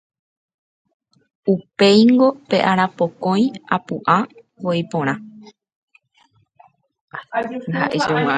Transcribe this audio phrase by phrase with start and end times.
[1.53, 3.43] Upéingo pe arapokõi
[3.75, 4.17] apu'ã
[4.63, 5.15] voi porã.